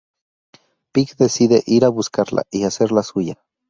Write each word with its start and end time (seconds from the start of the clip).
Pig 0.95 1.13
decide 1.21 1.61
ir 1.77 1.85
a 1.85 1.89
buscarla 1.89 2.45
y 2.49 2.63
hacerla 2.63 3.03
suya. 3.03 3.35